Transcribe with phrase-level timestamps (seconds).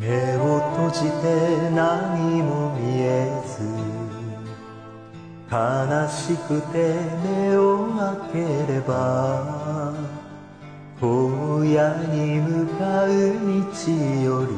[0.00, 3.60] 目を閉じて何も見えず
[5.52, 7.92] 悲しくて目を
[8.32, 9.92] 開ければ
[10.98, 11.10] 荒
[11.62, 11.76] 野
[12.14, 13.92] に向かう道
[14.24, 14.52] より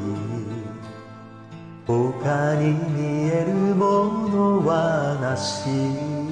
[1.88, 6.22] 他に見えるものはなし。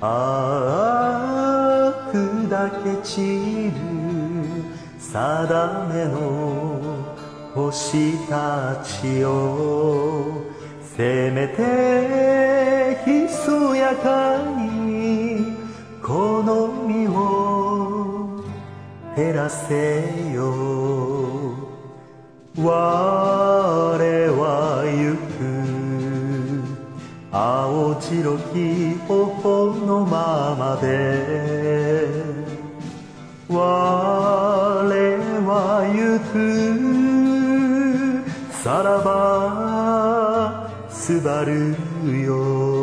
[0.00, 3.72] ああ砕け散る
[5.00, 7.18] 定めの
[7.58, 10.44] 星たちよ
[10.80, 15.56] せめてひそやかに
[16.00, 18.44] この身を
[19.16, 20.54] 照らせよ。
[22.56, 22.68] 我
[24.38, 25.42] は行く
[27.32, 32.06] 青白き頬のままで。
[33.48, 34.38] 我
[35.48, 37.07] は行く
[38.68, 41.74] さらばすばる
[42.20, 42.77] よ。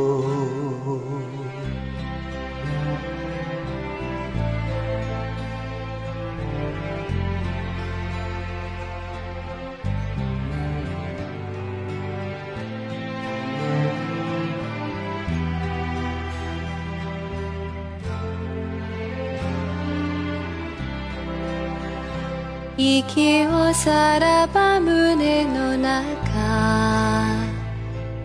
[22.78, 26.06] 息をさらば胸の中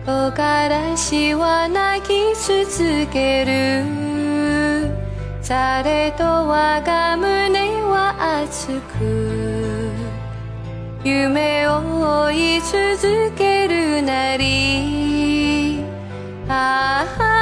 [0.05, 4.11] 木枯らしは泣き続ける。
[5.41, 9.91] されと我が胸は熱く
[11.03, 15.83] 夢を追い続けるなり。
[16.49, 17.40] ああ。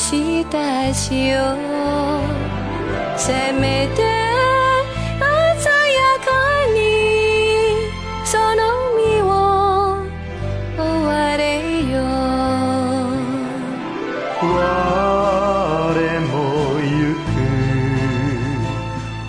[0.00, 0.56] 星た
[0.94, 1.36] ちよ
[3.18, 4.00] せめて
[5.58, 6.32] 鮮やか
[6.72, 6.78] に
[8.24, 8.60] その
[8.96, 9.24] 身を
[10.78, 11.40] 追われ
[11.84, 12.00] よ
[14.42, 14.44] 我
[16.32, 16.32] も
[16.80, 16.90] 行
[17.26, 17.28] く。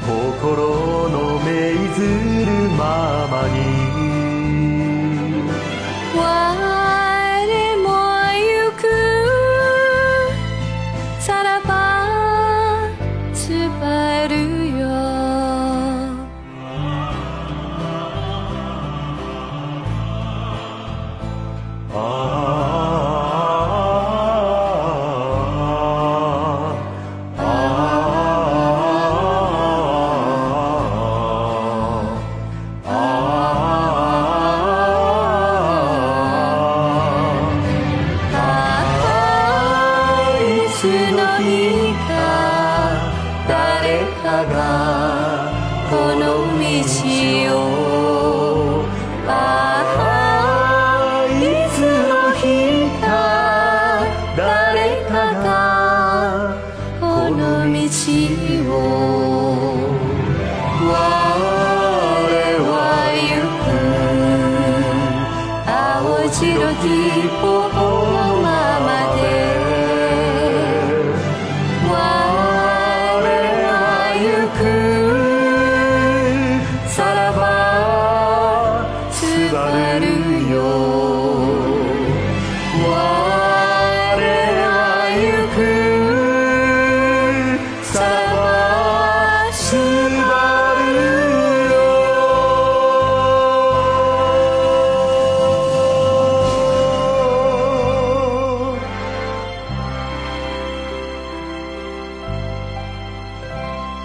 [0.08, 2.00] 心のめいず
[2.46, 3.81] るままに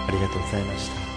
[0.06, 1.15] ありがとうございました。